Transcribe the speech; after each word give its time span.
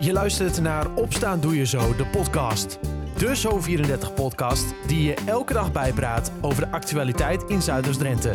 Je 0.00 0.12
luistert 0.12 0.60
naar 0.60 0.94
Opstaan 0.94 1.40
Doe 1.40 1.56
Je 1.56 1.66
Zo, 1.66 1.96
de 1.96 2.06
podcast. 2.06 2.78
De 3.16 3.36
Zo34-podcast 3.36 4.74
die 4.86 5.02
je 5.02 5.14
elke 5.14 5.52
dag 5.52 5.72
bijpraat 5.72 6.32
over 6.40 6.64
de 6.64 6.70
actualiteit 6.70 7.42
in 7.42 7.62
Zuiders-Drenthe. 7.62 8.34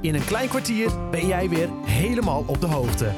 In 0.00 0.14
een 0.14 0.24
klein 0.24 0.48
kwartier 0.48 1.10
ben 1.10 1.26
jij 1.26 1.48
weer 1.48 1.68
helemaal 1.84 2.44
op 2.46 2.60
de 2.60 2.66
hoogte. 2.66 3.12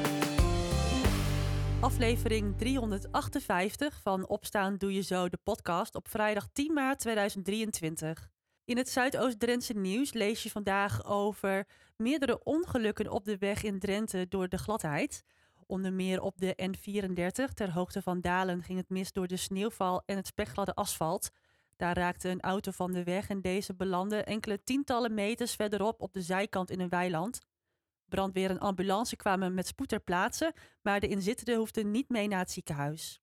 Aflevering 1.79 2.57
358 2.57 3.99
van 4.01 4.27
Opstaan 4.27 4.77
Doe 4.77 4.93
Je 4.93 5.01
Zo, 5.01 5.29
de 5.29 5.39
podcast 5.43 5.95
op 5.95 6.07
vrijdag 6.07 6.47
10 6.53 6.73
maart 6.73 6.99
2023. 6.99 8.29
In 8.65 8.77
het 8.77 8.89
Zuidoost-Drentse 8.89 9.73
nieuws 9.73 10.13
lees 10.13 10.43
je 10.43 10.49
vandaag 10.51 11.05
over 11.05 11.67
meerdere 11.97 12.43
ongelukken 12.43 13.11
op 13.11 13.25
de 13.25 13.37
weg 13.37 13.63
in 13.63 13.79
Drenthe 13.79 14.27
door 14.29 14.49
de 14.49 14.57
gladheid. 14.57 15.23
Onder 15.65 15.93
meer 15.93 16.21
op 16.21 16.37
de 16.37 16.71
N34 16.71 17.53
ter 17.53 17.71
hoogte 17.71 18.01
van 18.01 18.21
Dalen 18.21 18.63
ging 18.63 18.77
het 18.77 18.89
mis 18.89 19.11
door 19.11 19.27
de 19.27 19.37
sneeuwval 19.37 20.03
en 20.05 20.15
het 20.15 20.27
spekgladde 20.27 20.73
asfalt. 20.73 21.29
Daar 21.75 21.97
raakte 21.97 22.29
een 22.29 22.41
auto 22.41 22.71
van 22.71 22.91
de 22.91 23.03
weg 23.03 23.29
en 23.29 23.41
deze 23.41 23.75
belandde 23.75 24.23
enkele 24.23 24.63
tientallen 24.63 25.13
meters 25.13 25.55
verderop 25.55 26.01
op 26.01 26.13
de 26.13 26.21
zijkant 26.21 26.69
in 26.69 26.79
een 26.79 26.89
weiland. 26.89 27.39
Brandweer 28.05 28.49
en 28.49 28.59
ambulance 28.59 29.15
kwamen 29.15 29.53
met 29.53 29.67
spoed 29.67 29.87
ter 29.87 29.99
plaatse, 29.99 30.53
maar 30.81 30.99
de 30.99 31.07
inzittenden 31.07 31.55
hoefden 31.55 31.91
niet 31.91 32.09
mee 32.09 32.27
naar 32.27 32.39
het 32.39 32.51
ziekenhuis. 32.51 33.19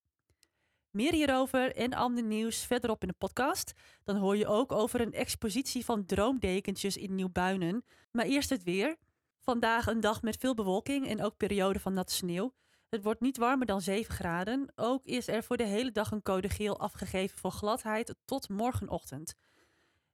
Meer 0.90 1.12
hierover 1.12 1.76
en 1.76 1.94
ander 1.94 2.24
nieuws 2.24 2.66
verderop 2.66 3.02
in 3.02 3.08
de 3.08 3.14
podcast. 3.18 3.72
Dan 4.04 4.16
hoor 4.16 4.36
je 4.36 4.46
ook 4.46 4.72
over 4.72 5.00
een 5.00 5.12
expositie 5.12 5.84
van 5.84 6.06
droomdekentjes 6.06 6.96
in 6.96 7.14
Nieuwbuinen. 7.14 7.84
Maar 8.10 8.24
eerst 8.24 8.50
het 8.50 8.62
weer. 8.62 8.96
Vandaag 9.44 9.86
een 9.86 10.00
dag 10.00 10.22
met 10.22 10.36
veel 10.36 10.54
bewolking 10.54 11.08
en 11.08 11.22
ook 11.22 11.36
periode 11.36 11.80
van 11.80 11.92
natte 11.92 12.14
sneeuw. 12.14 12.52
Het 12.88 13.02
wordt 13.02 13.20
niet 13.20 13.36
warmer 13.36 13.66
dan 13.66 13.80
7 13.80 14.14
graden. 14.14 14.72
Ook 14.74 15.04
is 15.04 15.28
er 15.28 15.42
voor 15.42 15.56
de 15.56 15.64
hele 15.64 15.92
dag 15.92 16.10
een 16.10 16.22
code 16.22 16.48
geel 16.48 16.78
afgegeven 16.78 17.38
voor 17.38 17.50
gladheid 17.50 18.14
tot 18.24 18.48
morgenochtend. 18.48 19.34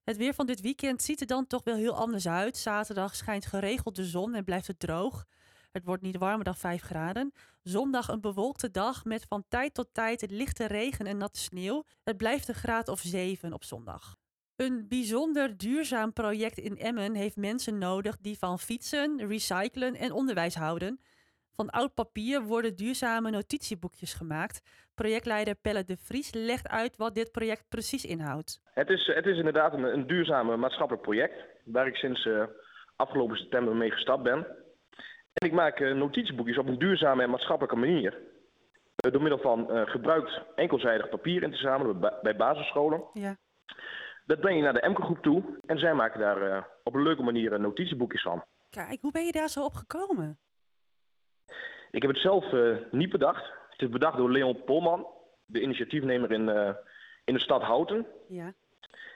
Het 0.05 0.16
weer 0.16 0.34
van 0.34 0.47
dit 0.47 0.61
weekend 0.61 1.03
ziet 1.03 1.20
er 1.20 1.27
dan 1.27 1.47
toch 1.47 1.64
wel 1.64 1.75
heel 1.77 1.94
anders 1.94 2.28
uit. 2.28 2.56
Zaterdag 2.56 3.14
schijnt 3.14 3.47
geregeld 3.47 3.97
de 3.97 4.05
zon 4.05 4.34
en 4.34 4.44
blijft 4.44 4.66
het 4.66 4.78
droog. 4.78 5.27
Het 5.72 5.84
wordt 5.84 6.03
niet 6.03 6.16
warmer 6.16 6.44
dan 6.44 6.56
5 6.56 6.83
graden. 6.83 7.33
Zondag 7.62 8.08
een 8.08 8.20
bewolkte 8.20 8.70
dag 8.70 9.05
met 9.05 9.25
van 9.28 9.44
tijd 9.48 9.75
tot 9.75 9.88
tijd 9.92 10.31
lichte 10.31 10.66
regen 10.66 11.06
en 11.06 11.16
natte 11.16 11.41
sneeuw. 11.41 11.84
Het 12.03 12.16
blijft 12.16 12.48
een 12.48 12.55
graad 12.55 12.88
of 12.88 13.00
7 13.00 13.53
op 13.53 13.64
zondag. 13.64 14.16
Een 14.64 14.87
bijzonder 14.89 15.56
duurzaam 15.56 16.12
project 16.12 16.59
in 16.59 16.77
Emmen 16.77 17.14
heeft 17.14 17.37
mensen 17.37 17.78
nodig 17.78 18.17
die 18.17 18.39
van 18.39 18.59
fietsen, 18.59 19.28
recyclen 19.28 19.95
en 19.95 20.12
onderwijs 20.12 20.55
houden. 20.55 21.00
Van 21.50 21.70
oud 21.70 21.95
papier 21.95 22.42
worden 22.42 22.77
duurzame 22.77 23.31
notitieboekjes 23.31 24.15
gemaakt. 24.15 24.61
Projectleider 24.95 25.55
Pelle 25.55 25.84
de 25.84 25.97
Vries 25.97 26.34
legt 26.34 26.69
uit 26.69 26.97
wat 26.97 27.15
dit 27.15 27.33
project 27.33 27.65
precies 27.69 28.05
inhoudt. 28.05 28.61
Het 28.65 28.89
is, 28.89 29.06
het 29.06 29.27
is 29.27 29.37
inderdaad 29.39 29.73
een, 29.73 29.83
een 29.83 30.06
duurzame 30.06 30.56
maatschappelijk 30.56 31.03
project 31.03 31.45
waar 31.65 31.87
ik 31.87 31.97
sinds 31.97 32.25
uh, 32.25 32.45
afgelopen 32.97 33.37
september 33.37 33.77
mee 33.77 33.91
gestart 33.91 34.22
ben. 34.22 34.47
En 35.33 35.47
ik 35.47 35.53
maak 35.53 35.81
uh, 35.81 35.95
notitieboekjes 35.95 36.59
op 36.59 36.67
een 36.67 36.78
duurzame 36.78 37.22
en 37.22 37.31
maatschappelijke 37.31 37.77
manier. 37.77 38.12
Uh, 39.05 39.12
door 39.12 39.22
middel 39.22 39.41
van 39.41 39.87
gebruikt 39.87 40.41
enkelzijdig 40.55 41.09
papier 41.09 41.43
in 41.43 41.50
te 41.50 41.56
zamelen 41.56 42.00
bij, 42.00 42.19
bij 42.22 42.37
basisscholen. 42.37 43.03
Ja. 43.12 43.37
Dat 44.29 44.41
breng 44.41 44.57
je 44.57 44.62
naar 44.62 44.73
de 44.73 44.81
Emke-groep 44.81 45.23
toe 45.23 45.59
en 45.67 45.79
zij 45.79 45.95
maken 45.95 46.21
daar 46.21 46.69
op 46.84 46.95
een 46.95 47.03
leuke 47.03 47.23
manier 47.23 47.61
notitieboekjes 47.61 48.23
van. 48.23 48.45
Kijk, 48.71 49.01
hoe 49.01 49.12
ben 49.12 49.25
je 49.25 49.33
daar 49.33 49.48
zo 49.48 49.65
op 49.65 49.75
gekomen? 49.75 50.39
Ik 51.91 52.03
heb 52.03 52.11
het 52.11 52.21
zelf 52.21 52.53
uh, 52.53 52.77
niet 52.91 53.11
bedacht. 53.11 53.53
Het 53.71 53.83
is 53.83 53.89
bedacht 53.89 54.17
door 54.17 54.31
Leon 54.31 54.65
Polman, 54.65 55.06
de 55.47 55.61
initiatiefnemer 55.61 56.33
in, 56.33 56.49
uh, 56.49 56.71
in 57.25 57.34
de 57.34 57.41
stad 57.41 57.62
Houten. 57.62 58.06
Ja. 58.29 58.53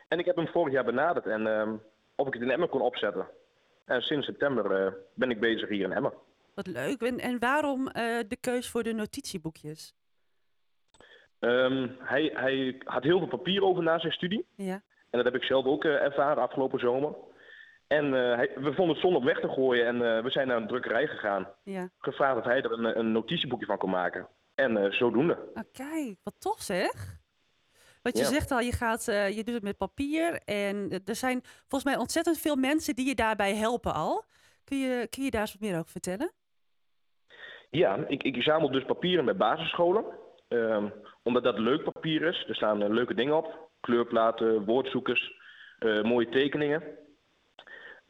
En 0.09 0.19
ik 0.19 0.25
heb 0.25 0.37
hem 0.37 0.49
vorig 0.49 0.73
jaar 0.73 0.85
benaderd 0.85 1.27
en 1.27 1.47
uh, 1.47 1.73
of 2.15 2.27
ik 2.27 2.33
het 2.33 2.43
in 2.43 2.51
Emmen 2.51 2.69
kon 2.69 2.81
opzetten. 2.81 3.29
En 3.85 4.03
sinds 4.03 4.27
september 4.27 4.97
ben 5.15 5.31
ik 5.31 5.41
bezig 5.41 5.69
hier 5.69 5.85
in 5.85 5.93
Emmen. 5.93 6.13
Wat 6.55 6.67
leuk. 6.67 7.03
En, 7.03 7.19
en 7.19 7.39
waarom 7.39 7.85
de 8.29 8.37
keus 8.41 8.69
voor 8.69 8.83
de 8.83 8.93
notitieboekjes? 8.93 9.95
Um, 11.41 11.97
hij, 11.99 12.31
hij 12.35 12.81
had 12.85 13.03
heel 13.03 13.19
veel 13.19 13.29
papier 13.29 13.63
over 13.65 13.83
na 13.83 13.99
zijn 13.99 14.13
studie. 14.13 14.47
Ja. 14.55 14.83
En 15.13 15.23
dat 15.23 15.25
heb 15.25 15.35
ik 15.35 15.45
zelf 15.45 15.65
ook 15.65 15.85
ervaren 15.85 16.43
afgelopen 16.43 16.79
zomer. 16.79 17.15
En 17.87 18.13
hij, 18.13 18.51
we 18.55 18.75
vonden 18.75 18.89
het 18.89 18.99
zonde 18.99 19.19
om 19.19 19.25
weg 19.25 19.41
te 19.41 19.49
gooien 19.49 19.87
en 19.87 19.95
uh, 19.95 20.23
we 20.23 20.31
zijn 20.31 20.47
naar 20.47 20.57
een 20.57 20.67
drukkerij 20.67 21.07
gegaan. 21.07 21.49
Ja. 21.63 21.89
Gevraagd 21.99 22.39
of 22.39 22.45
hij 22.45 22.63
er 22.63 22.73
een, 22.73 22.99
een 22.99 23.13
notitieboekje 23.13 23.67
van 23.67 23.79
kon 23.79 23.91
maken. 23.91 24.29
En 24.55 24.93
zodoende. 24.93 25.39
Oh, 25.55 25.63
kijk, 25.73 26.17
wat 26.23 26.35
tof 26.39 26.61
zeg. 26.61 27.21
Wat 28.03 28.19
je 28.19 28.23
ja. 28.23 28.29
zegt 28.29 28.51
al, 28.51 28.61
je, 28.61 28.73
gaat, 28.73 29.05
je 29.05 29.43
doet 29.45 29.55
het 29.55 29.63
met 29.63 29.77
papier. 29.77 30.41
En 30.45 31.03
er 31.05 31.15
zijn 31.15 31.41
volgens 31.43 31.85
mij 31.85 31.97
ontzettend 31.97 32.39
veel 32.39 32.57
mensen 32.57 32.95
die 32.95 33.07
je 33.07 33.15
daarbij 33.15 33.55
helpen 33.55 33.95
al. 33.95 34.25
Kun 34.65 34.79
je, 34.79 35.07
kun 35.11 35.25
je 35.25 35.31
daar 35.31 35.41
eens 35.41 35.53
wat 35.53 35.61
meer 35.61 35.79
over 35.79 35.91
vertellen? 35.91 36.33
Ja, 37.71 38.05
ik, 38.07 38.23
ik 38.23 38.43
zamel 38.43 38.71
dus 38.71 38.85
papieren 38.85 39.25
bij 39.25 39.37
basisscholen. 39.37 40.05
Ehm, 40.49 40.89
omdat 41.23 41.43
dat 41.43 41.59
leuk 41.59 41.85
papier 41.85 42.23
is. 42.23 42.45
Er 42.49 42.55
staan 42.55 42.93
leuke 42.93 43.15
dingen 43.15 43.37
op. 43.37 43.71
Kleurplaten, 43.83 44.65
woordzoekers, 44.65 45.33
mooie 46.03 46.29
tekeningen. 46.29 46.83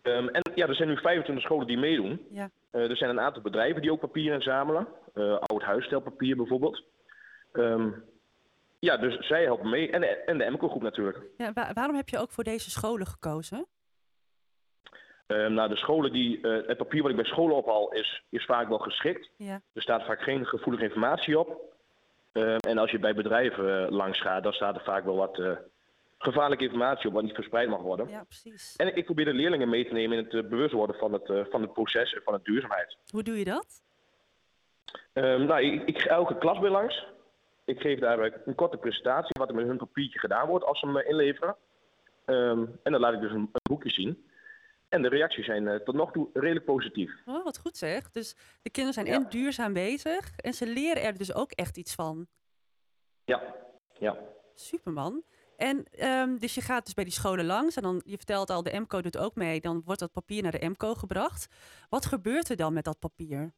Um, 0.02 0.28
en 0.28 0.42
ja, 0.54 0.66
er 0.66 0.74
zijn 0.74 0.88
nu 0.88 0.96
25 0.96 1.44
scholen 1.44 1.66
die 1.66 1.78
meedoen. 1.78 2.26
Ja. 2.30 2.50
Uh, 2.72 2.90
er 2.90 2.96
zijn 2.96 3.10
een 3.10 3.20
aantal 3.20 3.42
bedrijven 3.42 3.82
die 3.82 3.92
ook 3.92 4.00
papier 4.00 4.32
inzamelen. 4.32 4.88
Uh, 5.14 5.38
oud 5.38 5.62
huisstijlpapier 5.62 6.36
bijvoorbeeld. 6.36 6.82
Um, 7.52 8.04
ja, 8.78 8.96
dus 8.96 9.26
zij 9.26 9.42
helpen 9.42 9.70
mee. 9.70 9.90
En, 9.90 10.26
en 10.26 10.38
de 10.38 10.44
Emco-groep 10.44 10.82
natuurlijk. 10.82 11.18
Ja, 11.36 11.52
wa 11.52 11.72
waarom 11.72 11.96
heb 11.96 12.08
je 12.08 12.18
ook 12.18 12.30
voor 12.30 12.44
deze 12.44 12.70
scholen 12.70 13.06
gekozen? 13.06 13.66
Um, 15.26 15.52
nou, 15.52 15.68
de 15.68 15.76
scholen 15.76 16.12
die, 16.12 16.38
uh, 16.38 16.66
het 16.66 16.76
papier 16.76 17.02
wat 17.02 17.10
ik 17.10 17.16
bij 17.16 17.24
scholen 17.24 17.56
ophaal 17.56 17.92
is, 17.92 18.22
is 18.30 18.44
vaak 18.44 18.68
wel 18.68 18.78
geschikt. 18.78 19.30
Ja. 19.36 19.60
Er 19.72 19.82
staat 19.82 20.04
vaak 20.04 20.22
geen 20.22 20.46
gevoelige 20.46 20.84
informatie 20.84 21.38
op. 21.38 21.71
en 22.60 22.78
als 22.78 22.90
je 22.90 22.98
bij 22.98 23.14
bedrijven 23.14 23.92
langs 23.92 24.20
gaat, 24.20 24.42
dan 24.42 24.52
staat 24.52 24.76
er 24.76 24.82
vaak 24.84 25.04
wel 25.04 25.16
wat 25.16 25.40
gevaarlijke 26.18 26.64
informatie 26.64 27.08
op 27.08 27.14
wat 27.14 27.22
niet 27.22 27.34
verspreid 27.34 27.68
mag 27.68 27.80
worden. 27.80 28.08
Ja, 28.08 28.24
precies. 28.24 28.76
En 28.76 28.96
ik 28.96 29.04
probeer 29.04 29.24
de 29.24 29.34
leerlingen 29.34 29.68
mee 29.68 29.86
te 29.86 29.92
nemen 29.92 30.18
in 30.18 30.24
het 30.24 30.32
uh, 30.32 30.48
bewust 30.48 30.72
worden 30.72 30.96
van 30.96 31.12
het, 31.12 31.48
van 31.50 31.62
het 31.62 31.72
proces 31.72 32.14
en 32.14 32.22
van 32.24 32.34
de 32.34 32.40
duurzaamheid. 32.42 32.96
Hoe 33.10 33.22
doe 33.22 33.38
je 33.38 33.44
dat? 33.44 33.82
Um, 35.14 35.46
nou, 35.46 35.62
ik, 35.62 35.82
ik, 35.88 35.98
ga 35.98 36.08
elke 36.08 36.38
klas 36.38 36.58
bij 36.58 36.70
langs. 36.70 37.06
Ik 37.64 37.80
geef 37.80 37.98
daar 37.98 38.32
een 38.44 38.54
korte 38.54 38.76
presentatie 38.76 39.38
wat 39.38 39.48
er 39.48 39.54
met 39.54 39.66
hun 39.66 39.76
papiertje 39.76 40.18
gedaan 40.18 40.48
wordt 40.48 40.64
als 40.64 40.78
ze 40.78 40.86
hem 40.86 40.96
inleveren. 40.96 41.56
Um, 42.26 42.78
en 42.82 42.92
dan 42.92 43.00
laat 43.00 43.12
ik 43.12 43.20
dus 43.20 43.30
een, 43.30 43.36
een, 43.52 43.60
boekje 43.62 43.90
zien. 43.90 44.26
En 44.92 45.02
de 45.02 45.08
reacties 45.08 45.44
zijn 45.44 45.62
uh, 45.64 45.74
tot 45.74 45.94
nog 45.94 46.12
toe 46.12 46.28
redelijk 46.32 46.64
positief. 46.64 47.10
Oh, 47.26 47.44
wat 47.44 47.58
goed 47.58 47.76
zeg. 47.76 48.10
Dus 48.10 48.36
de 48.62 48.70
kinderen 48.70 48.92
zijn 49.04 49.06
Ja. 49.06 49.24
en 49.24 49.28
duurzaam 49.30 49.72
bezig 49.72 50.36
en 50.36 50.52
ze 50.52 50.66
leren 50.66 51.02
er 51.02 51.18
dus 51.18 51.34
ook 51.34 51.50
echt 51.52 51.76
iets 51.76 51.94
van. 51.94 52.26
Ja, 53.24 53.54
ja. 53.98 54.18
Superman. 54.54 55.22
En 55.56 55.86
um, 56.08 56.38
dus 56.38 56.54
je 56.54 56.60
gaat 56.60 56.84
dus 56.84 56.94
bij 56.94 57.04
die 57.04 57.12
scholen 57.12 57.44
langs 57.46 57.76
en 57.76 57.82
dan, 57.82 58.02
je 58.04 58.16
vertelt 58.16 58.50
al, 58.50 58.62
de 58.62 58.78
MCO 58.80 59.00
doet 59.00 59.18
ook 59.18 59.34
mee. 59.34 59.60
Dan 59.60 59.82
wordt 59.84 60.00
dat 60.00 60.12
papier 60.12 60.42
naar 60.42 60.58
de 60.58 60.68
MCO 60.68 60.94
gebracht. 60.94 61.46
Wat 61.88 62.06
gebeurt 62.06 62.48
er 62.48 62.56
dan 62.56 62.72
met 62.72 62.84
dat 62.84 62.98
papier? 62.98 63.52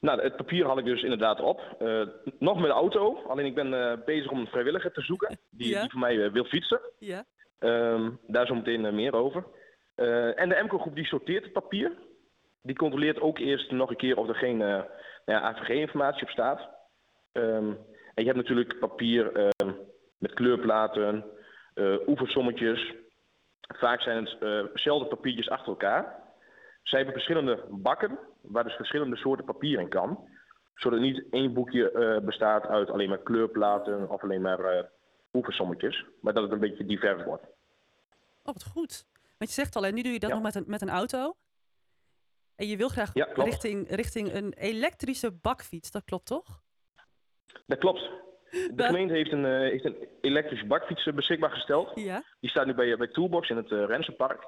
Nou, 0.00 0.22
het 0.22 0.36
papier 0.36 0.66
haal 0.66 0.78
ik 0.78 0.84
dus 0.84 1.02
inderdaad 1.02 1.40
op. 1.40 1.76
Uh, 1.80 2.08
nog 2.38 2.56
met 2.56 2.66
de 2.66 2.72
auto, 2.76 3.22
alleen 3.28 3.46
ik 3.46 3.54
ben 3.54 3.72
uh, 3.72 4.04
bezig 4.04 4.30
om 4.30 4.38
een 4.38 4.46
vrijwilliger 4.46 4.92
te 4.92 5.00
zoeken 5.02 5.38
die, 5.50 5.68
Ja. 5.68 5.80
die 5.80 5.90
voor 5.90 6.00
mij 6.00 6.14
uh, 6.14 6.32
wil 6.32 6.44
fietsen. 6.44 6.80
Ja. 6.98 7.24
Um, 7.60 8.18
daar 8.26 8.46
zo 8.46 8.54
meteen 8.54 8.94
meer 8.94 9.14
over. 9.14 9.44
en 10.34 10.48
de 10.48 10.62
MCO-groep 10.64 10.94
die 10.94 11.06
sorteert 11.06 11.44
het 11.44 11.52
papier. 11.52 11.92
Die 12.62 12.76
controleert 12.76 13.20
ook 13.20 13.38
eerst 13.38 13.70
nog 13.70 13.90
een 13.90 13.96
keer 13.96 14.16
of 14.16 14.28
er 14.28 14.34
geen 14.34 14.56
nou 14.56 14.84
ja, 15.24 15.40
AVG-informatie 15.40 16.22
op 16.22 16.28
staat. 16.28 16.68
Um, 17.32 17.78
en 18.14 18.24
je 18.24 18.24
hebt 18.24 18.36
natuurlijk 18.36 18.78
papier 18.78 19.52
met 20.18 20.34
kleurplaten, 20.34 21.24
oefensommetjes. 22.06 22.94
Vaak 23.60 24.00
zijn 24.00 24.24
het 24.24 24.40
dezelfde 24.72 25.08
papiertjes 25.08 25.50
achter 25.50 25.68
elkaar. 25.68 26.22
Zij 26.82 26.98
hebben 26.98 27.16
verschillende 27.20 27.64
bakken 27.70 28.18
waar 28.42 28.64
dus 28.64 28.74
verschillende 28.74 29.16
soorten 29.16 29.44
papier 29.44 29.80
in 29.80 29.88
kan. 29.88 30.28
Zodat 30.74 31.00
niet 31.00 31.24
één 31.30 31.54
boekje 31.54 32.20
bestaat 32.24 32.66
uit 32.66 32.90
alleen 32.90 33.08
maar 33.08 33.22
kleurplaten 33.22 34.10
of 34.10 34.22
alleen 34.22 34.42
maar 34.42 34.90
oefensommetjes. 35.32 36.04
Maar 36.20 36.32
dat 36.34 36.42
het 36.42 36.52
een 36.52 36.58
beetje 36.58 36.84
divers 36.86 37.24
wordt. 37.24 37.42
Oh, 38.42 38.54
wat 38.54 38.64
goed. 38.64 39.04
Want 39.38 39.54
je 39.54 39.60
zegt 39.60 39.76
al, 39.76 39.86
en 39.86 39.94
nu 39.94 40.02
doe 40.02 40.12
je 40.12 40.18
dat 40.18 40.28
Ja. 40.28 40.34
nog 40.34 40.44
met 40.44 40.54
een, 40.54 40.64
met 40.66 40.82
een 40.82 40.90
auto. 40.90 41.36
En 42.56 42.66
je 42.66 42.76
wil 42.76 42.88
graag 42.88 43.14
Ja, 43.14 43.28
richting, 43.34 43.90
richting 43.90 44.34
een 44.34 44.52
elektrische 44.52 45.30
bakfiets. 45.32 45.90
Dat 45.90 46.04
klopt 46.04 46.26
toch? 46.26 46.62
Dat 47.66 47.78
klopt. 47.78 48.00
De 48.50 48.72
Dat- 48.74 48.86
gemeente 48.86 49.14
heeft 49.14 49.32
een, 49.32 49.44
eh, 49.44 49.50
heeft 49.58 49.84
een 49.84 50.08
elektrische 50.20 50.66
bakfiets 50.66 51.06
eh, 51.06 51.14
beschikbaar 51.14 51.50
gesteld. 51.50 51.90
Ja. 51.94 52.22
Die 52.40 52.50
staat 52.50 52.66
nu 52.66 52.74
bij, 52.74 52.96
bij 52.96 53.06
Toolbox 53.08 53.48
in 53.48 53.56
het 53.56 53.70
uh, 53.70 53.84
Rensenpark. 53.86 54.46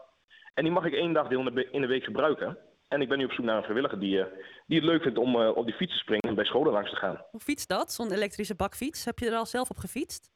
En 0.55 0.65
die 0.65 0.73
mag 0.73 0.85
ik 0.85 0.93
één 0.93 1.13
dag 1.13 1.29
deel 1.29 1.49
in 1.49 1.55
de, 1.55 1.71
in 1.71 1.81
de 1.81 1.87
week 1.87 2.05
gebruiken. 2.05 2.59
En 2.89 3.01
ik 3.03 3.09
ben 3.09 3.19
nu 3.19 3.25
op 3.25 3.33
zoek 3.33 3.45
naar 3.45 3.57
een 3.57 3.63
vrijwilliger 3.63 4.01
die, 4.01 4.21
eh, 4.23 4.33
die 4.67 4.79
het 4.79 4.87
leuk 4.89 5.03
vindt 5.03 5.19
om 5.19 5.41
eh, 5.41 5.57
op 5.57 5.65
die 5.67 5.75
fiets 5.75 5.93
te 5.93 5.99
springen 5.99 6.29
en 6.29 6.35
bij 6.35 6.45
scholen 6.45 6.73
langs 6.73 6.91
te 6.91 6.97
gaan. 6.97 7.25
Hoe 7.31 7.41
fietst 7.41 7.69
dat, 7.69 7.93
zo'n 7.93 8.13
elektrische 8.13 8.55
bakfiets? 8.55 9.05
Heb 9.05 9.19
je 9.19 9.27
er 9.27 9.37
al 9.37 9.47
zelf 9.47 9.71
op 9.71 9.77
gefietst? 9.79 10.31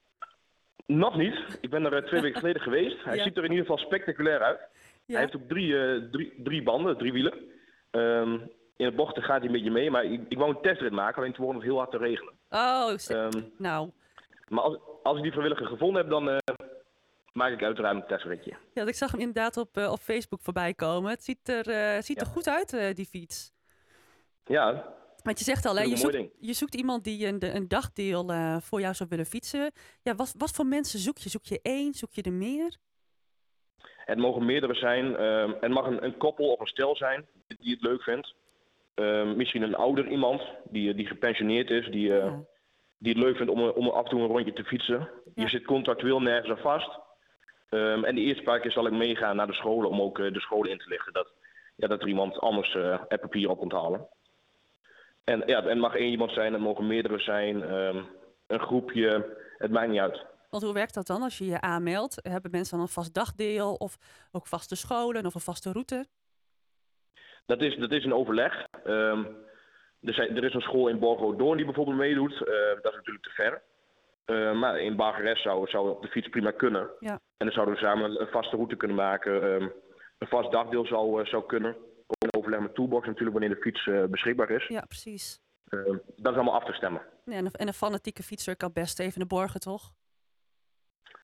Nog 0.87 1.17
niet. 1.17 1.59
Ik 1.61 1.71
ben 1.71 1.85
er 1.85 1.93
eh, 1.97 2.03
twee 2.07 2.21
weken 2.27 2.39
geleden 2.41 2.63
geweest. 2.63 3.05
Hij 3.05 3.17
Ja. 3.17 3.23
ziet 3.23 3.37
er 3.37 3.45
in 3.45 3.51
ieder 3.51 3.67
geval 3.67 3.85
spectaculair 3.87 4.43
uit. 4.43 4.61
Hij 5.07 5.21
heeft 5.21 5.37
ook 5.37 5.49
drie, 5.49 5.79
eh, 5.79 6.03
drie, 6.11 6.35
drie 6.43 6.63
banden, 6.63 6.97
drie 6.99 7.13
wielen. 7.13 7.35
Ehm, 7.91 8.33
in 8.77 8.87
de 8.89 8.93
bochten 8.93 9.23
gaat 9.23 9.37
hij 9.39 9.47
een 9.47 9.53
beetje 9.53 9.71
mee, 9.71 9.91
maar 9.91 10.05
ik, 10.05 10.21
ik 10.29 10.39
wou 10.39 10.51
een 10.51 10.61
testrit 10.63 10.93
maken, 10.93 11.17
alleen 11.19 11.33
toen 11.33 11.41
begon 11.47 11.55
het 11.61 11.65
heel 11.71 11.79
hard 11.79 11.91
te 11.91 11.99
regenen. 11.99 12.33
Oh, 12.51 12.93
Ehm, 13.09 13.43
nou. 13.59 13.91
maar 14.49 14.63
als, 14.63 14.79
als 15.03 15.17
ik 15.17 15.23
die 15.23 15.33
vrijwilliger 15.33 15.67
gevonden 15.67 16.01
heb, 16.03 16.11
dan 16.11 16.31
eh, 16.31 16.39
maak 17.33 17.53
ik 17.53 17.63
uiteraard 17.63 17.97
een 17.97 18.07
testritje. 18.07 18.55
Ja, 18.75 18.87
ik 18.87 18.95
zag 18.95 19.11
hem 19.11 19.21
inderdaad 19.21 19.57
op, 19.57 19.77
op 19.77 19.99
Facebook 19.99 20.41
voorbij 20.43 20.75
komen. 20.75 21.11
Het 21.11 21.25
ziet 21.25 21.49
er, 21.49 22.03
ziet 22.03 22.21
er 22.21 22.27
goed 22.27 22.49
uit, 22.49 22.97
die 22.97 23.07
fiets. 23.07 23.53
Ja, 24.45 24.95
Want 25.27 25.39
je 25.39 25.45
zegt 25.45 25.67
al, 25.67 25.77
hè, 25.77 25.83
je, 25.83 25.97
zoekt, 25.97 26.29
je 26.41 26.53
zoekt 26.53 26.75
iemand 26.75 27.05
die 27.05 27.27
een, 27.27 27.57
een 27.57 27.69
dagdeel 27.69 28.31
eh, 28.31 28.57
voor 28.61 28.81
jou 28.81 28.95
zou 28.95 29.09
willen 29.09 29.27
fietsen. 29.27 29.73
Ja, 30.03 30.15
wat, 30.15 30.35
wat 30.39 30.51
voor 30.51 30.67
mensen 30.67 30.99
zoek 30.99 31.19
je? 31.19 31.29
Zoek 31.29 31.45
je 31.45 31.59
één? 31.63 31.95
Zoek 31.95 32.13
je 32.13 32.23
er 32.23 32.33
meer? 32.33 32.77
het 34.05 34.19
mogen 34.19 34.45
meerdere 34.45 34.75
zijn. 34.75 35.17
ehm, 35.17 35.53
het 35.61 35.71
mag 35.71 35.87
een, 35.87 36.05
een 36.05 36.17
koppel 36.17 36.53
of 36.53 36.61
een 36.61 36.67
stel 36.67 36.97
zijn 36.97 37.27
die 37.47 37.73
het 37.75 37.83
leuk 37.83 38.03
vindt. 38.03 38.35
Ehm, 38.95 39.37
misschien 39.37 39.63
een 39.63 39.75
ouder 39.75 40.09
iemand 40.09 40.43
die, 40.65 40.91
eh, 40.91 40.97
die 40.97 41.07
gepensioneerd 41.07 41.71
is, 41.71 41.89
die, 41.91 42.13
eh, 42.19 42.25
Ja. 42.25 42.45
die 42.99 43.13
het 43.13 43.23
leuk 43.23 43.37
vindt 43.37 43.53
om, 43.53 43.61
om 43.69 43.89
af 43.89 44.05
en 44.05 44.11
toe 44.11 44.21
een 44.21 44.27
rondje 44.27 44.53
te 44.53 44.65
fietsen. 44.65 44.99
Ja. 45.35 45.43
Je 45.43 45.49
zit 45.49 45.65
contractueel 45.65 46.21
nergens 46.21 46.51
aan 46.51 46.63
vast. 46.63 46.99
Ehm, 47.71 48.05
en 48.05 48.15
de 48.15 48.21
eerste 48.21 48.43
paar 48.43 48.61
keer 48.61 48.73
zal 48.73 48.87
ik 48.87 48.93
meegaan 48.93 49.37
naar 49.37 49.47
de 49.47 49.53
scholen 49.63 49.91
om 49.91 50.01
ook 50.01 50.17
de 50.17 50.41
scholen 50.41 50.71
in 50.71 50.79
te 50.79 50.89
lichten. 50.89 51.13
Dat, 51.13 51.33
ja, 51.77 51.89
dat 51.89 52.01
er 52.03 52.09
iemand 52.09 52.39
anders 52.39 52.73
het 53.09 53.21
papier 53.21 53.51
op 53.51 53.59
onthalen. 53.59 54.09
En 55.31 55.43
ja, 55.47 55.63
het 55.63 55.79
mag 55.79 55.95
één 55.95 56.11
iemand 56.11 56.31
zijn, 56.31 56.53
het 56.53 56.63
mogen 56.63 56.87
meerdere 56.87 57.19
zijn. 57.19 57.63
ehm, 57.63 58.03
een 58.47 58.61
groepje, 58.61 59.37
het 59.59 59.71
maakt 59.71 59.89
niet 59.89 60.01
uit. 60.01 60.25
Want 60.51 60.63
hoe 60.63 60.73
werkt 60.73 60.95
dat 60.95 61.07
dan 61.07 61.23
als 61.23 61.39
je 61.39 61.47
je 61.47 61.61
aanmeldt? 61.61 62.19
Hebben 62.23 62.51
mensen 62.51 62.77
dan 62.77 62.87
een 62.87 62.93
vast 62.93 63.15
dagdeel 63.15 63.75
of 63.75 63.97
ook 64.33 64.47
vaste 64.47 64.77
scholen 64.77 65.27
of 65.27 65.35
een 65.35 65.41
vaste 65.41 65.73
route? 65.73 66.07
Dat 67.47 67.61
is, 67.63 67.77
dat 67.77 67.93
is 67.93 68.05
een 68.05 68.15
overleg. 68.15 68.67
Ehm, 68.85 69.25
er, 70.01 70.15
zijn, 70.15 70.37
er 70.37 70.45
is 70.45 70.55
een 70.55 70.61
school 70.61 70.89
in 70.89 70.99
Borgo 70.99 71.37
Doorn 71.37 71.57
die 71.57 71.67
bijvoorbeeld 71.67 71.97
meedoet. 71.97 72.33
Eh, 72.33 72.83
dat 72.83 72.93
is 72.93 72.97
natuurlijk 72.97 73.25
te 73.25 73.31
ver. 73.31 73.63
Eh, 74.25 74.53
maar 74.53 74.81
in 74.81 74.97
Bargeres 74.97 75.43
zou, 75.43 75.69
zou 75.69 75.91
op 75.91 76.03
de 76.03 76.09
fiets 76.09 76.29
prima 76.29 76.51
kunnen. 76.51 76.89
Ja. 77.01 77.13
En 77.13 77.47
dan 77.47 77.53
zouden 77.53 77.75
we 77.75 77.81
samen 77.81 78.21
een 78.21 78.29
vaste 78.29 78.57
route 78.57 78.77
kunnen 78.77 78.97
maken. 78.97 79.43
Ehm, 79.43 79.69
een 80.19 80.29
vast 80.29 80.51
dagdeel 80.51 80.87
zou, 80.87 81.21
eh, 81.21 81.27
zou 81.27 81.47
kunnen. 81.47 81.77
Overleg 82.37 82.61
met 82.61 82.75
Toolbox 82.75 83.07
natuurlijk 83.07 83.39
wanneer 83.39 83.57
de 83.57 83.63
fiets 83.63 83.87
eh, 83.87 84.05
beschikbaar 84.05 84.51
is. 84.51 84.67
Ja, 84.67 84.81
precies. 84.81 85.41
Ehm, 85.69 85.99
dat 86.17 86.33
is 86.33 86.39
allemaal 86.39 86.55
af 86.55 86.65
te 86.65 86.73
stemmen. 86.73 87.03
Ja, 87.25 87.33
en, 87.33 87.45
een, 87.45 87.53
en 87.53 87.67
een 87.67 87.73
fanatieke 87.73 88.23
fietser 88.23 88.57
kan 88.57 88.73
best 88.73 88.99
even 88.99 89.21
de 89.21 89.27
borgen, 89.27 89.61
toch? 89.61 89.93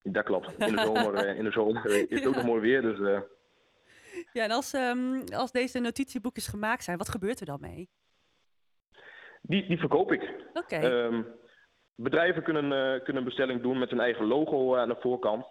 Dat 0.03 0.25
klopt. 0.25 0.53
In 0.59 0.77
de 0.77 0.83
zomer, 0.95 1.15
eh, 1.15 1.39
in 1.39 1.45
de 1.45 1.51
zomer 1.51 1.87
eh, 1.87 2.11
is 2.11 2.19
het 2.19 2.27
ook 2.27 2.35
nog 2.35 2.45
mooi 2.45 2.61
weer. 2.61 2.83
Dus 2.83 3.01
eh, 3.01 3.21
Ja, 4.33 4.45
en 4.45 4.51
als, 4.51 4.73
ehm, 4.73 5.21
als 5.35 5.53
deze 5.53 5.79
notitieboekjes 5.79 6.47
gemaakt 6.47 6.85
zijn, 6.85 6.99
wat 6.99 7.09
gebeurt 7.09 7.41
er 7.41 7.47
dan 7.47 7.61
mee? 7.61 7.91
die, 9.43 9.67
die 9.67 9.79
verkoop 9.79 10.13
ik. 10.13 10.35
Oké, 10.53 10.77
Ehm, 10.77 11.23
bedrijven 11.95 12.43
kunnen, 12.43 12.65
eh, 12.65 13.03
kunnen 13.03 13.23
een 13.23 13.29
bestelling 13.29 13.63
doen 13.63 13.79
met 13.79 13.91
hun 13.91 14.01
eigen 14.01 14.27
logo 14.27 14.77
aan 14.77 14.89
de 14.89 14.97
voorkant. 15.01 15.47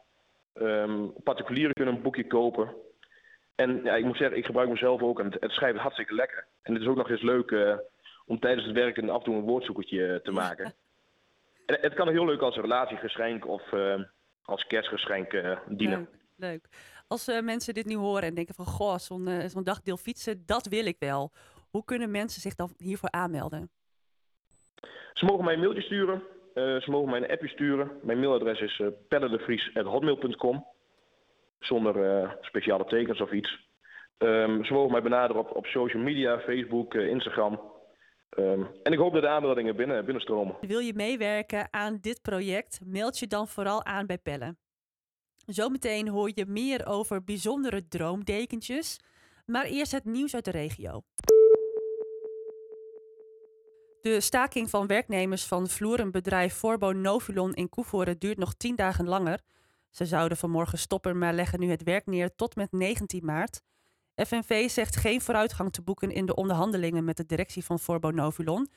Ehm, 0.53 1.07
particulieren 1.23 1.73
kunnen 1.73 1.95
een 1.95 2.01
boekje 2.01 2.27
kopen. 2.27 2.75
En 3.55 3.83
ja, 3.83 3.95
ik 3.95 4.05
moet 4.05 4.17
zeggen, 4.17 4.37
ik 4.37 4.45
gebruik 4.45 4.69
mezelf 4.69 5.01
ook 5.01 5.19
en 5.19 5.25
het, 5.25 5.37
het 5.39 5.51
schrijft 5.51 5.79
hartstikke 5.79 6.13
lekker. 6.13 6.45
En 6.61 6.73
het 6.73 6.81
is 6.81 6.87
ook 6.87 6.95
nog 6.95 7.09
eens 7.09 7.21
leuk 7.21 7.51
eh, 7.51 7.77
om 8.25 8.39
tijdens 8.39 8.65
het 8.65 8.75
werken 8.75 9.09
af 9.09 9.17
en 9.17 9.23
toe 9.23 9.35
een 9.35 9.41
woordzoekertje 9.41 10.07
eh, 10.07 10.15
te 10.15 10.31
maken. 10.31 10.73
En 11.65 11.77
het 11.81 11.93
kan 11.93 12.09
heel 12.09 12.25
leuk 12.25 12.41
als 12.41 12.55
relatiegeschenk 12.55 13.47
of 13.47 13.73
eh, 13.73 14.01
als 14.43 14.67
kerstgeschenk 14.67 15.31
dienen. 15.67 15.99
leuk, 15.99 16.09
leuk. 16.35 16.67
Als 17.07 17.41
mensen 17.41 17.73
dit 17.73 17.85
nu 17.85 17.95
horen 17.95 18.23
en 18.23 18.33
denken 18.33 18.55
van, 18.55 18.65
goh, 18.65 18.97
zo'n 18.97 19.29
zo'n 19.47 19.63
dagdeel 19.63 19.97
fietsen, 19.97 20.43
dat 20.45 20.67
wil 20.67 20.85
ik 20.85 20.95
wel. 20.99 21.31
Hoe 21.69 21.85
kunnen 21.85 22.11
mensen 22.11 22.41
zich 22.41 22.55
dan 22.55 22.73
hiervoor 22.77 23.11
aanmelden? 23.11 23.69
Ze 25.13 25.25
mogen 25.25 25.43
mij 25.45 25.53
een 25.53 25.59
mailtje 25.59 25.81
sturen. 25.81 26.23
ze 26.53 26.85
mogen 26.85 27.09
mij 27.09 27.21
een 27.21 27.31
appje 27.31 27.47
sturen. 27.47 27.91
Mijn 28.01 28.19
mailadres 28.19 28.59
is 28.59 28.79
uh. 28.79 30.65
Zonder 31.61 32.03
eh, 32.03 32.31
speciale 32.41 32.85
tekens 32.85 33.21
of 33.21 33.31
iets. 33.31 33.69
Ehm, 34.17 34.63
ze 34.63 34.73
mogen 34.73 34.91
mij 34.91 35.01
benaderen 35.01 35.41
op, 35.41 35.55
op 35.55 35.65
social 35.65 36.03
media, 36.03 36.39
Facebook, 36.39 36.93
eh, 36.93 37.07
Instagram. 37.07 37.61
Ehm, 38.29 38.63
en 38.83 38.91
ik 38.91 38.99
hoop 38.99 39.13
dat 39.13 39.21
de 39.21 39.27
aanmeldingen 39.27 39.75
binnen, 39.75 40.05
binnenstromen. 40.05 40.55
Wil 40.61 40.79
je 40.79 40.93
meewerken 40.93 41.67
aan 41.71 41.97
dit 42.01 42.21
project? 42.21 42.79
Meld 42.85 43.19
je 43.19 43.27
dan 43.27 43.47
vooral 43.47 43.85
aan 43.85 44.05
bij 44.05 44.17
Pellen. 44.17 44.57
Zometeen 45.45 46.07
hoor 46.07 46.31
je 46.33 46.45
meer 46.45 46.85
over 46.87 47.23
bijzondere 47.23 47.87
droomdekentjes. 47.87 48.99
Maar 49.45 49.65
eerst 49.65 49.91
het 49.91 50.05
nieuws 50.05 50.35
uit 50.35 50.45
de 50.45 50.51
regio. 50.51 51.01
De 54.01 54.21
staking 54.21 54.69
van 54.69 54.87
werknemers 54.87 55.45
van 55.45 55.67
vloerenbedrijf 55.67 56.53
Forbo 56.53 56.91
Novilon 56.91 57.53
in 57.53 57.69
Koevoorde 57.69 58.17
duurt 58.17 58.37
nog 58.37 58.53
10 58.53 58.75
dagen 58.75 59.07
langer. 59.07 59.39
Ze 59.91 60.05
zouden 60.05 60.37
vanmorgen 60.37 60.77
stoppen, 60.77 61.17
maar 61.17 61.33
leggen 61.33 61.59
nu 61.59 61.69
het 61.69 61.83
werk 61.83 62.05
neer 62.05 62.35
tot 62.35 62.55
met 62.55 62.71
19 62.71 63.25
maart. 63.25 63.61
FNV 64.15 64.69
zegt 64.69 64.95
geen 64.95 65.21
vooruitgang 65.21 65.71
te 65.71 65.81
boeken 65.81 66.11
in 66.11 66.25
de 66.25 66.35
onderhandelingen 66.35 67.03
met 67.03 67.17
de 67.17 67.25
directie 67.25 67.65
van 67.65 67.79
Forbo 67.79 68.09
Novilon. 68.09 68.69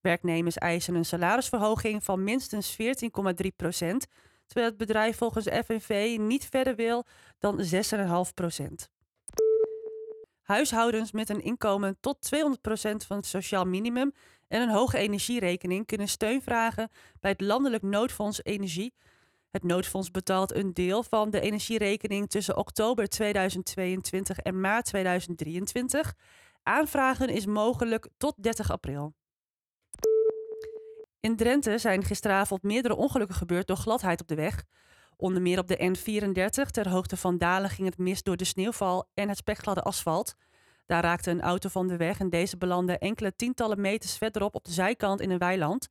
Werknemers 0.00 0.58
eisen 0.58 0.94
een 0.94 1.04
salarisverhoging 1.04 2.04
van 2.04 2.24
minstens 2.24 2.76
14,3 2.82 3.46
procent, 3.56 4.06
terwijl 4.46 4.68
het 4.68 4.76
bedrijf 4.76 5.16
volgens 5.16 5.46
FNV 5.64 6.16
niet 6.20 6.46
verder 6.46 6.74
wil 6.74 7.06
dan 7.38 7.60
6,5 8.26 8.34
procent. 8.34 8.90
Huishoudens 10.42 11.12
met 11.12 11.28
een 11.28 11.42
inkomen 11.42 11.96
tot 12.00 12.30
200% 12.34 13.06
van 13.06 13.16
het 13.16 13.26
sociaal 13.26 13.64
minimum 13.64 14.12
en 14.48 14.62
een 14.62 14.70
hoge 14.70 14.98
energierekening 14.98 15.86
kunnen 15.86 16.08
steun 16.08 16.42
vragen 16.42 16.90
bij 17.20 17.30
het 17.30 17.40
Landelijk 17.40 17.82
Noodfonds 17.82 18.44
Energie. 18.44 18.94
Het 19.52 19.64
noodfonds 19.64 20.10
betaalt 20.10 20.54
een 20.54 20.74
deel 20.74 21.02
van 21.02 21.30
de 21.30 21.40
energierekening 21.40 22.30
tussen 22.30 22.56
oktober 22.56 23.08
2022 23.08 24.38
en 24.38 24.60
maart 24.60 24.84
2023. 24.84 26.14
Aanvragen 26.62 27.28
is 27.28 27.46
mogelijk 27.46 28.08
tot 28.16 28.34
30 28.42 28.70
april. 28.70 29.14
In 31.20 31.36
Drenthe 31.36 31.78
zijn 31.78 32.04
gisteravond 32.04 32.62
meerdere 32.62 32.96
ongelukken 32.96 33.36
gebeurd 33.36 33.66
door 33.66 33.76
gladheid 33.76 34.20
op 34.20 34.28
de 34.28 34.34
weg. 34.34 34.64
Onder 35.16 35.42
meer 35.42 35.58
op 35.58 35.68
de 35.68 35.96
N34 35.96 36.70
ter 36.70 36.88
hoogte 36.88 37.16
van 37.16 37.38
Dalen 37.38 37.70
ging 37.70 37.88
het 37.88 37.98
mis 37.98 38.22
door 38.22 38.36
de 38.36 38.44
sneeuwval 38.44 39.08
en 39.14 39.28
het 39.28 39.38
spekgladde 39.38 39.82
asfalt. 39.82 40.34
Daar 40.86 41.02
raakte 41.02 41.30
een 41.30 41.42
auto 41.42 41.68
van 41.68 41.88
de 41.88 41.96
weg 41.96 42.18
en 42.18 42.30
deze 42.30 42.56
belandde 42.56 42.98
enkele 42.98 43.36
tientallen 43.36 43.80
meters 43.80 44.16
verderop 44.16 44.54
op 44.54 44.64
de 44.64 44.72
zijkant 44.72 45.20
in 45.20 45.30
een 45.30 45.38
weiland. 45.38 45.88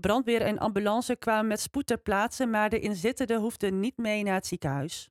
Brandweer 0.00 0.42
en 0.42 0.58
ambulance 0.58 1.16
kwamen 1.16 1.46
met 1.46 1.60
spoed 1.60 1.86
ter 1.86 1.98
plaatse, 1.98 2.46
maar 2.46 2.70
de 2.70 2.80
inzittenden 2.80 3.40
hoefden 3.40 3.80
niet 3.80 3.96
mee 3.96 4.22
naar 4.22 4.34
het 4.34 4.46
ziekenhuis. 4.46 5.10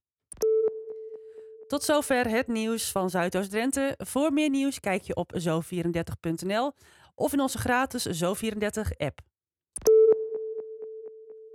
Tot 1.68 1.84
zover 1.84 2.28
het 2.28 2.48
nieuws 2.48 2.92
van 2.92 3.10
Zuidoost-Drenthe. 3.10 3.96
Voor 3.98 4.34
meer 4.34 4.50
nieuws 4.50 4.80
kijk 4.80 5.02
je 5.02 5.16
op 5.16 5.34
zo34.nl 5.40 6.74
of 7.16 7.34
in 7.34 7.40
onze 7.40 7.58
gratis 7.58 8.24
Zo34-app. 8.24 9.20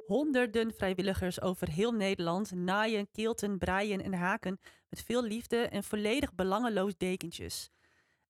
Honderden 0.07 0.75
vrijwilligers 0.75 1.41
over 1.41 1.69
heel 1.71 1.93
Nederland 1.93 2.53
naaien, 2.53 3.11
keelten, 3.12 3.59
breien 3.59 4.03
en 4.03 4.14
haken 4.14 4.61
met 4.88 5.03
veel 5.03 5.23
liefde 5.23 5.57
en 5.57 5.85
volledig 5.85 6.35
belangeloos 6.35 6.97
dekentjes. 6.97 7.74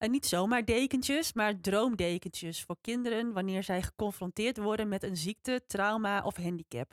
En 0.04 0.10
niet 0.10 0.26
zomaar 0.26 0.64
dekentjes, 0.64 1.32
maar 1.32 1.60
droomdekentjes 1.60 2.62
voor 2.62 2.76
kinderen 2.80 3.32
wanneer 3.32 3.62
zij 3.62 3.82
geconfronteerd 3.82 4.56
worden 4.56 4.88
met 4.88 5.02
een 5.02 5.16
ziekte, 5.16 5.62
trauma 5.66 6.22
of 6.22 6.36
handicap. 6.36 6.92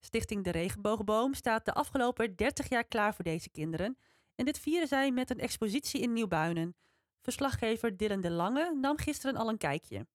Stichting 0.00 0.44
De 0.44 0.50
Regenboogboom 0.50 1.34
staat 1.34 1.64
de 1.64 1.72
afgelopen 1.72 2.36
30 2.36 2.68
jaar 2.68 2.84
klaar 2.84 3.14
voor 3.14 3.24
deze 3.24 3.50
kinderen 3.50 3.98
en 4.34 4.44
dit 4.44 4.58
vieren 4.58 4.88
zij 4.88 5.10
met 5.10 5.30
een 5.30 5.38
expositie 5.38 6.00
in 6.00 6.12
Nieuwbuinen. 6.12 6.76
Verslaggever 7.22 7.96
Dylan 7.96 8.20
de 8.20 8.30
Lange 8.30 8.76
nam 8.80 8.98
gisteren 8.98 9.36
al 9.36 9.48
een 9.48 9.58
kijkje. 9.58 10.06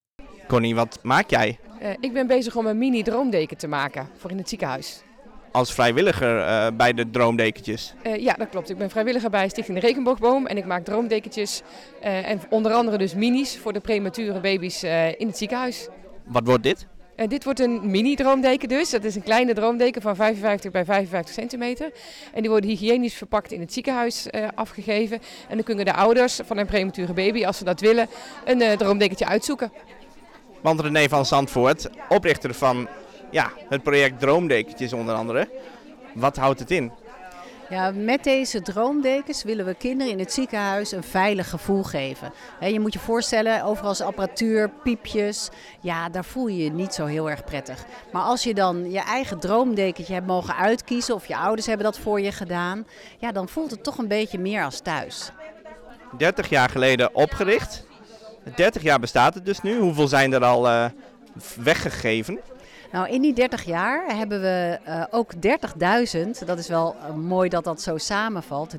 Connie, 0.48 0.76
wat 0.76 1.04
maak 1.04 1.30
jij 1.30 1.60
Uh, 1.82 1.90
ik 2.00 2.14
ben 2.14 2.28
bezig 2.28 2.56
om 2.56 2.66
een 2.66 2.78
mini 2.78 3.04
droomdeken 3.04 3.58
te 3.58 3.68
maken 3.68 4.10
voor 4.18 4.32
in 4.32 4.38
het 4.38 4.50
ziekenhuis. 4.50 5.04
Als 5.52 5.74
vrijwilliger 5.74 6.38
uh, 6.38 6.68
bij 6.78 6.94
de 6.94 7.10
Droomdekentjes? 7.10 7.94
Uh, 8.08 8.16
ja, 8.16 8.34
dat 8.34 8.50
klopt. 8.50 8.70
Ik 8.70 8.78
ben 8.78 8.90
vrijwilliger 8.90 9.30
bij 9.30 9.50
Stichting 9.50 9.80
de 9.80 9.88
Regenboogboom 9.88 10.46
en 10.46 10.58
ik 10.58 10.66
maak 10.66 10.84
droomdekentjes. 10.84 11.62
en 12.02 12.42
onder 12.50 12.72
andere 12.72 12.98
dus 12.98 13.14
minis 13.14 13.58
voor 13.58 13.74
de 13.74 13.80
premature 13.80 14.40
baby's 14.40 14.84
in 15.18 15.28
het 15.28 15.38
ziekenhuis. 15.38 15.88
Wat 16.26 16.46
wordt 16.46 16.64
dit? 16.64 16.88
En 17.16 17.30
dit 17.30 17.44
wordt 17.44 17.60
een 17.60 17.92
mini-droomdeken 17.92 18.70
dus. 18.70 18.90
Dat 18.90 19.04
is 19.04 19.16
een 19.16 19.24
kleine 19.24 19.54
droomdeken 19.54 20.02
van 20.02 20.16
55 20.16 20.72
bij 20.72 20.86
55 20.86 21.34
centimeter. 21.34 21.92
En 22.34 22.42
die 22.42 22.50
worden 22.50 22.70
hygiënisch 22.70 23.14
verpakt 23.14 23.52
in 23.52 23.60
het 23.60 23.74
ziekenhuis 23.74 24.28
afgegeven. 24.56 25.20
En 25.50 25.56
dan 25.56 25.64
kunnen 25.64 25.86
de 25.86 25.94
ouders 25.94 26.40
van 26.46 26.58
een 26.58 26.66
premature 26.66 27.14
baby, 27.14 27.46
als 27.46 27.58
ze 27.58 27.64
dat 27.64 27.80
willen, 27.80 28.08
een 28.46 28.78
droomdekentje 28.78 29.26
uitzoeken. 29.26 29.72
Want 30.62 30.80
René 30.80 31.10
van 31.10 31.26
Zandvoort, 31.26 31.90
oprichter 32.10 32.54
van 32.54 32.88
ja, 33.32 33.52
het 33.70 33.84
project 33.84 34.20
Droomdekentjes 34.20 34.94
onder 34.94 35.16
andere. 35.16 35.50
Wat 36.14 36.36
houdt 36.36 36.60
het 36.60 36.72
in? 36.72 36.92
Ja, 37.72 37.92
met 37.92 38.24
deze 38.24 38.62
droomdekens 38.62 39.44
willen 39.44 39.66
we 39.66 39.74
kinderen 39.74 40.12
in 40.12 40.20
het 40.20 40.34
ziekenhuis 40.34 40.92
een 40.92 41.04
veilig 41.04 41.50
gevoel 41.50 41.84
geven. 41.84 42.34
je 42.60 42.80
moet 42.80 42.94
je 42.94 43.00
voorstellen, 43.00 43.64
overal 43.64 43.92
is 43.92 44.02
apparatuur, 44.02 44.70
piepjes. 44.84 45.50
Ja, 45.82 46.10
daar 46.10 46.26
voel 46.26 46.48
je 46.48 46.64
je 46.64 46.72
niet 46.72 46.94
zo 46.94 47.06
heel 47.06 47.30
erg 47.30 47.44
prettig. 47.44 47.86
Maar 48.12 48.22
als 48.22 48.44
je 48.44 48.54
dan 48.54 48.92
je 48.92 49.00
eigen 49.00 49.40
droomdekentje 49.40 50.14
hebt 50.14 50.28
mogen 50.28 50.56
uitkiezen, 50.56 51.16
of 51.16 51.28
je 51.28 51.38
ouders 51.38 51.68
hebben 51.68 51.86
dat 51.86 52.00
voor 52.00 52.22
je 52.22 52.32
gedaan, 52.32 52.88
ja, 53.20 53.32
dan 53.32 53.50
voelt 53.50 53.72
het 53.72 53.84
toch 53.84 53.98
een 53.98 54.08
beetje 54.08 54.40
meer 54.40 54.64
als 54.64 54.80
thuis. 54.80 55.32
30 56.18 56.50
jaar 56.50 56.70
geleden 56.70 57.16
opgericht. 57.16 57.86
30 58.56 58.82
jaar 58.82 59.00
bestaat 59.00 59.34
het 59.34 59.46
dus 59.46 59.62
nu. 59.62 59.80
Hoeveel 59.80 60.08
zijn 60.08 60.34
er 60.34 60.44
al 60.44 60.68
uh, 60.68 60.86
weggegeven? 61.56 62.40
Nou, 62.92 63.10
in 63.10 63.22
die 63.22 63.34
30 63.34 63.64
jaar 63.64 64.16
hebben 64.16 64.42
we 64.42 64.80
uh, 64.88 65.04
ook 65.10 65.34
30.000, 65.34 66.46
dat 66.46 66.58
is 66.58 66.68
wel 66.68 66.96
uh, 66.96 67.16
mooi 67.16 67.50
dat 67.50 67.64
dat 67.64 67.82
zo 67.82 67.98
samenvalt, 67.98 68.76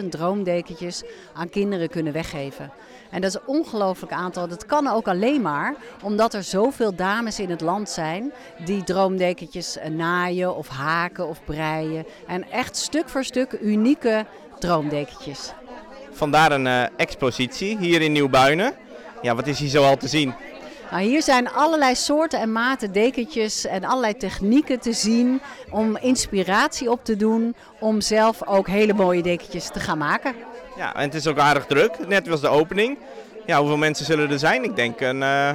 30.000 0.00 0.08
droomdekentjes 0.08 1.02
aan 1.32 1.48
kinderen 1.48 1.88
kunnen 1.88 2.12
weggeven. 2.12 2.70
En 3.10 3.20
dat 3.20 3.30
is 3.30 3.36
een 3.36 3.46
ongelooflijk 3.46 4.12
aantal. 4.12 4.48
Dat 4.48 4.66
kan 4.66 4.86
ook 4.86 5.08
alleen 5.08 5.42
maar 5.42 5.74
omdat 6.02 6.34
er 6.34 6.42
zoveel 6.42 6.94
dames 6.94 7.40
in 7.40 7.50
het 7.50 7.60
land 7.60 7.88
zijn 7.88 8.32
die 8.64 8.84
droomdekentjes 8.84 9.76
uh, 9.76 9.84
naaien 9.84 10.56
of 10.56 10.68
haken 10.68 11.28
of 11.28 11.44
breien. 11.44 12.06
En 12.26 12.50
echt 12.50 12.76
stuk 12.76 13.08
voor 13.08 13.24
stuk 13.24 13.58
unieke 13.60 14.26
droomdekentjes. 14.58 15.52
Vandaar 16.10 16.52
een 16.52 16.90
expositie 16.96 17.78
hier 17.78 18.02
in 18.02 18.12
Nieuwbuinen. 18.12 18.74
Ja, 19.22 19.34
wat 19.34 19.46
is 19.46 19.58
hier 19.58 19.68
zo 19.68 19.84
al 19.84 19.96
te 19.96 20.08
zien? 20.08 20.34
Nou, 20.90 21.02
hier 21.02 21.22
zijn 21.22 21.50
allerlei 21.50 21.94
soorten 21.94 22.40
en 22.40 22.52
maten 22.52 22.92
dekentjes 22.92 23.66
en 23.66 23.84
allerlei 23.84 24.16
technieken 24.16 24.80
te 24.80 24.92
zien 24.92 25.40
om 25.70 25.96
inspiratie 25.96 26.90
op 26.90 27.04
te 27.04 27.16
doen 27.16 27.54
om 27.80 28.00
zelf 28.00 28.46
ook 28.46 28.68
hele 28.68 28.92
mooie 28.92 29.22
dekentjes 29.22 29.68
te 29.68 29.80
gaan 29.80 29.98
maken. 29.98 30.34
Ja, 30.76 30.94
en 30.94 31.02
het 31.02 31.14
is 31.14 31.26
ook 31.26 31.38
aardig 31.38 31.66
druk. 31.66 32.06
Net 32.06 32.28
was 32.28 32.40
de 32.40 32.48
opening. 32.48 32.98
Ja, 33.46 33.58
hoeveel 33.58 33.76
mensen 33.76 34.06
zullen 34.06 34.30
er 34.30 34.38
zijn? 34.38 34.64
Ik 34.64 34.76
denk 34.76 35.00
een 35.00 35.20
uh, 35.20 35.50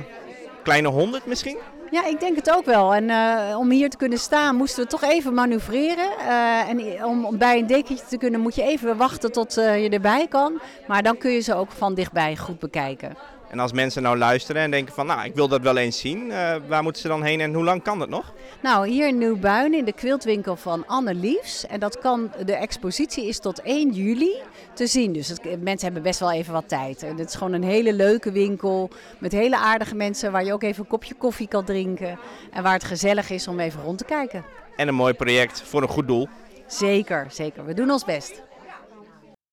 kleine 0.63 0.87
honderd 0.87 1.25
misschien. 1.25 1.57
Ja, 1.91 2.05
ik 2.05 2.19
denk 2.19 2.35
het 2.35 2.51
ook 2.55 2.65
wel. 2.65 2.93
En 2.93 3.09
uh, 3.09 3.57
om 3.57 3.69
hier 3.69 3.89
te 3.89 3.97
kunnen 3.97 4.17
staan 4.17 4.55
moesten 4.55 4.83
we 4.83 4.89
toch 4.89 5.03
even 5.03 5.33
manoeuvreren. 5.33 6.09
Uh, 6.19 6.69
en 6.69 7.05
om 7.05 7.37
bij 7.37 7.57
een 7.57 7.67
dekentje 7.67 8.05
te 8.05 8.17
kunnen 8.17 8.39
moet 8.39 8.55
je 8.55 8.63
even 8.63 8.97
wachten 8.97 9.31
tot 9.31 9.53
je 9.53 9.89
erbij 9.89 10.27
kan. 10.27 10.61
Maar 10.87 11.03
dan 11.03 11.17
kun 11.17 11.31
je 11.31 11.39
ze 11.39 11.55
ook 11.55 11.71
van 11.71 11.93
dichtbij 11.93 12.37
goed 12.37 12.59
bekijken. 12.59 13.17
En 13.49 13.59
als 13.59 13.71
mensen 13.71 14.01
nou 14.01 14.17
luisteren 14.17 14.61
en 14.61 14.71
denken 14.71 14.93
van, 14.93 15.05
nou, 15.05 15.23
ik 15.23 15.35
wil 15.35 15.47
dat 15.47 15.61
wel 15.61 15.77
eens 15.77 15.99
zien, 15.99 16.25
uh, 16.25 16.55
waar 16.67 16.83
moeten 16.83 17.01
ze 17.01 17.07
dan 17.07 17.23
heen 17.23 17.41
en 17.41 17.53
hoe 17.53 17.63
lang 17.63 17.83
kan 17.83 17.99
dat 17.99 18.09
nog? 18.09 18.33
Nou, 18.61 18.87
hier 18.87 19.07
in 19.07 19.17
Nieuwbuin 19.17 19.73
in 19.73 19.85
de 19.85 19.93
quiltwinkel 19.93 20.55
van 20.55 20.87
Anne 20.87 21.13
Liefs. 21.13 21.67
En 21.67 21.79
dat 21.79 21.99
kan, 21.99 22.31
de 22.45 22.55
expositie 22.55 23.27
is 23.27 23.39
tot 23.39 23.61
1 23.61 23.91
juli 23.91 24.35
te 24.73 24.87
zien. 24.87 25.13
Dus 25.13 25.27
het, 25.27 25.41
mensen 25.43 25.85
hebben 25.85 26.03
best 26.03 26.19
wel 26.19 26.31
even 26.31 26.53
wat 26.53 26.67
tijd. 26.67 27.03
En 27.03 27.17
het 27.17 27.29
is 27.29 27.35
gewoon 27.35 27.53
een 27.53 27.63
hele 27.63 27.93
leuke 27.93 28.31
winkel 28.31 28.89
met 29.19 29.31
hele 29.31 29.57
aardige 29.57 29.95
mensen 29.95 30.31
waar 30.31 30.45
je 30.45 30.53
ook 30.53 30.63
even 30.63 30.83
een 30.83 30.89
kopje 30.89 31.13
koffie 31.13 31.47
kan 31.47 31.65
drinken. 31.65 32.19
En 32.51 32.63
waar 32.63 32.73
het 32.73 32.83
gezellig 32.83 33.29
is 33.29 33.47
om 33.47 33.59
even 33.59 33.81
rond 33.81 33.97
te 33.97 34.05
kijken. 34.05 34.45
En 34.75 34.87
een 34.87 34.95
mooi 34.95 35.13
project 35.13 35.61
voor 35.61 35.81
een 35.81 35.87
goed 35.87 36.07
doel. 36.07 36.27
Zeker, 36.67 37.27
zeker. 37.29 37.65
We 37.65 37.73
doen 37.73 37.91
ons 37.91 38.05
best. 38.05 38.41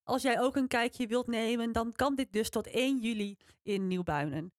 Als 0.07 0.23
jij 0.23 0.41
ook 0.41 0.57
een 0.57 0.69
kijkje 0.69 1.07
wilt 1.07 1.27
nemen, 1.27 1.73
dan 1.73 1.93
kan 1.93 2.15
dit 2.15 2.33
dus 2.33 2.51
tot 2.51 2.67
1 2.67 2.99
juli 2.99 3.37
in 3.63 3.87
Nieuwbuinen. 3.87 4.53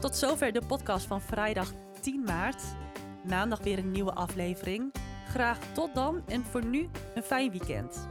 Tot 0.00 0.16
zover 0.16 0.52
de 0.52 0.62
podcast 0.66 1.06
van 1.06 1.20
vrijdag 1.20 1.72
10 2.00 2.22
maart. 2.22 2.62
Maandag 3.28 3.60
weer 3.60 3.78
een 3.78 3.90
nieuwe 3.90 4.12
aflevering. 4.12 4.94
Graag 5.28 5.72
tot 5.72 5.94
dan 5.94 6.22
en 6.26 6.44
voor 6.44 6.64
nu 6.64 6.88
een 7.14 7.22
fijn 7.22 7.50
weekend. 7.50 8.08